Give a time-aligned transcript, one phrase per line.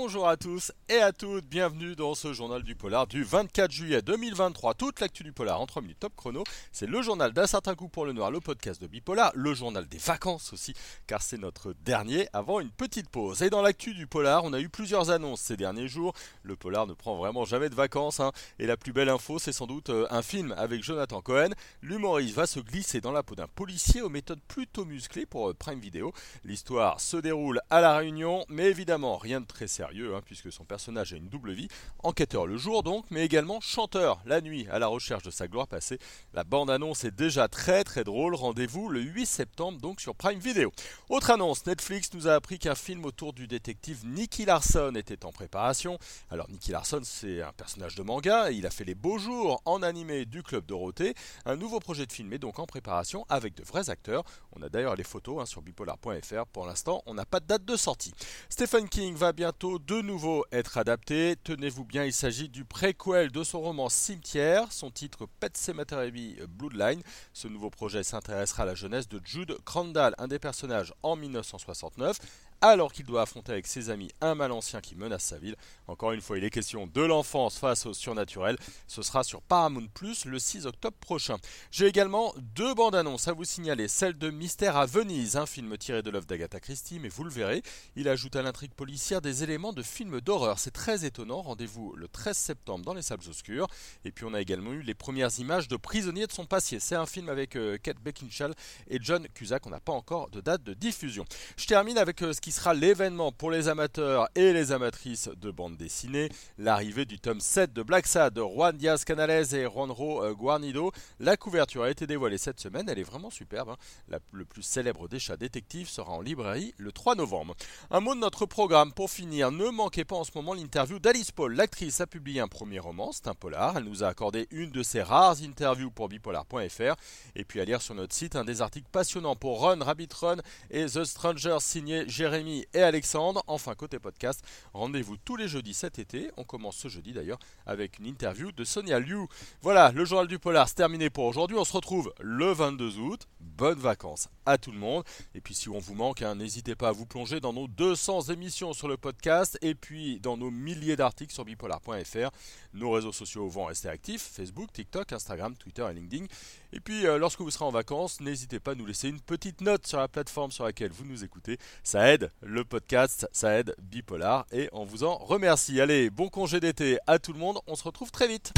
[0.00, 4.72] à tous et à toutes, bienvenue dans ce journal du polar du 24 juillet 2023.
[4.72, 7.88] Toute l'actu du polar en 3 minutes top chrono, c'est le journal d'un certain coup
[7.88, 10.72] pour le noir, le podcast de Bipolar, le journal des vacances aussi,
[11.06, 13.42] car c'est notre dernier avant une petite pause.
[13.42, 16.14] Et dans l'actu du polar, on a eu plusieurs annonces ces derniers jours.
[16.44, 18.32] Le polar ne prend vraiment jamais de vacances, hein.
[18.58, 21.50] et la plus belle info, c'est sans doute euh, un film avec Jonathan Cohen.
[21.82, 25.54] L'humoriste va se glisser dans la peau d'un policier aux méthodes plutôt musclées pour euh,
[25.54, 26.14] Prime Video.
[26.44, 30.64] L'histoire se déroule à La Réunion, mais évidemment rien de très sérieux, hein, puisque son
[30.64, 31.68] personnage a une double vie,
[32.00, 35.68] enquêteur le jour donc, mais également chanteur la nuit, à la recherche de sa gloire
[35.68, 35.98] passée.
[36.32, 40.72] La bande-annonce est déjà très très drôle, rendez-vous le 8 septembre donc sur Prime Video.
[41.08, 45.32] Autre annonce, Netflix nous a appris qu'un film autour du détective Nicky Larson était en
[45.32, 45.98] préparation.
[46.30, 49.82] Alors Nicky Larson c'est un personnage de manga, il a fait les beaux jours en
[49.82, 51.14] animé du Club Dorothée.
[51.44, 54.24] Un nouveau projet de film est donc en préparation avec de vrais acteurs.
[54.52, 56.46] On a d'ailleurs les photos hein, sur bipolar.fr.
[56.52, 58.14] Pour l'instant, on n'a pas de date de sortie.
[58.48, 61.36] Stephen King va bientôt de nouveau être adapté.
[61.42, 67.02] Tenez-vous bien, il s'agit du préquel de son roman Cimetière, son titre Pet Cemetery Bloodline.
[67.32, 72.18] Ce nouveau projet s'intéressera à la jeunesse de Jude Crandall, un des personnages en 1969
[72.60, 75.56] alors qu'il doit affronter avec ses amis un mal ancien qui menace sa ville.
[75.86, 78.56] Encore une fois, il est question de l'enfance face au surnaturel.
[78.86, 81.36] Ce sera sur Paramount Plus le 6 octobre prochain.
[81.70, 83.88] J'ai également deux bandes annonces à vous signaler.
[83.88, 87.30] Celle de Mystère à Venise, un film tiré de l'œuvre d'Agatha Christie, mais vous le
[87.30, 87.62] verrez,
[87.96, 90.58] il ajoute à l'intrigue policière des éléments de film d'horreur.
[90.58, 91.42] C'est très étonnant.
[91.42, 93.68] Rendez-vous le 13 septembre dans les salles obscures.
[94.04, 96.78] Et puis on a également eu les premières images de Prisonniers de son passé.
[96.80, 98.54] C'est un film avec euh, Kate Beckinsale
[98.88, 99.66] et John Cusack.
[99.66, 101.24] On n'a pas encore de date de diffusion.
[101.56, 105.50] Je termine avec euh, ce qui sera l'événement pour les amateurs et les amatrices de
[105.50, 110.24] bande dessinée, l'arrivée du tome 7 de Black Sad de Juan Diaz Canales et Juanro
[110.24, 110.92] euh, Guarnido.
[111.18, 113.70] La couverture a été dévoilée cette semaine, elle est vraiment superbe.
[113.70, 114.18] Hein.
[114.32, 117.54] le plus célèbre des chats détectives sera en librairie le 3 novembre.
[117.90, 121.32] Un mot de notre programme pour finir, ne manquez pas en ce moment l'interview d'Alice
[121.32, 121.54] Paul.
[121.54, 123.76] L'actrice a publié un premier roman, c'est un polar.
[123.76, 126.96] Elle nous a accordé une de ses rares interviews pour bipolar.fr.
[127.34, 130.36] Et puis à lire sur notre site un des articles passionnants pour Run, Rabbit Run
[130.70, 133.42] et The Stranger signé Jérémy et Alexandre.
[133.46, 134.42] Enfin, côté podcast,
[134.72, 136.30] rendez-vous tous les jeudis cet été.
[136.36, 139.26] On commence ce jeudi d'ailleurs avec une interview de Sonia Liu.
[139.62, 141.56] Voilà, le journal du polar, c'est terminé pour aujourd'hui.
[141.58, 143.28] On se retrouve le 22 août.
[143.60, 145.04] Bonnes vacances à tout le monde.
[145.34, 148.30] Et puis si on vous manque, hein, n'hésitez pas à vous plonger dans nos 200
[148.30, 152.30] émissions sur le podcast et puis dans nos milliers d'articles sur bipolar.fr.
[152.72, 156.24] Nos réseaux sociaux vont rester actifs, Facebook, TikTok, Instagram, Twitter et LinkedIn.
[156.72, 159.86] Et puis lorsque vous serez en vacances, n'hésitez pas à nous laisser une petite note
[159.86, 161.58] sur la plateforme sur laquelle vous nous écoutez.
[161.84, 165.82] Ça aide le podcast, ça aide Bipolar et on vous en remercie.
[165.82, 168.54] Allez, bon congé d'été à tout le monde, on se retrouve très vite.